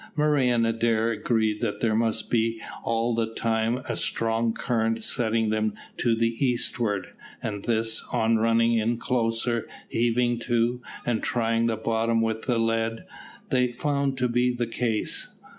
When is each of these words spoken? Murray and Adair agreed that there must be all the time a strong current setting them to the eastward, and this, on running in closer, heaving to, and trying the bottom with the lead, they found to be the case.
Murray 0.15 0.49
and 0.49 0.65
Adair 0.65 1.11
agreed 1.11 1.61
that 1.61 1.79
there 1.79 1.93
must 1.93 2.31
be 2.31 2.59
all 2.83 3.13
the 3.13 3.35
time 3.35 3.83
a 3.87 3.95
strong 3.95 4.51
current 4.51 5.03
setting 5.03 5.51
them 5.51 5.75
to 5.97 6.15
the 6.15 6.43
eastward, 6.43 7.09
and 7.43 7.65
this, 7.65 8.03
on 8.11 8.37
running 8.37 8.79
in 8.79 8.97
closer, 8.97 9.69
heaving 9.89 10.39
to, 10.39 10.81
and 11.05 11.21
trying 11.21 11.67
the 11.67 11.77
bottom 11.77 12.19
with 12.19 12.47
the 12.47 12.57
lead, 12.57 13.05
they 13.51 13.67
found 13.73 14.17
to 14.17 14.27
be 14.27 14.49
the 14.51 14.65
case. 14.65 15.35